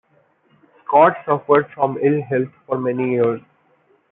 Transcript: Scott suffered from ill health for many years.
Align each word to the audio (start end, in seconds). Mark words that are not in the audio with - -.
Scott 0.83 1.15
suffered 1.27 1.69
from 1.75 1.99
ill 2.01 2.23
health 2.23 2.49
for 2.65 2.79
many 2.79 3.11
years. 3.11 3.39